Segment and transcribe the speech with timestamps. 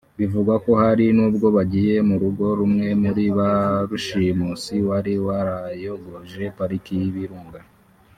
[0.19, 3.51] Bivugwa ko hari nubwo yagiye mu rugo rw’umwe muri ba
[3.89, 7.59] rushimusi wari warayogoje pariki y’Ibirunga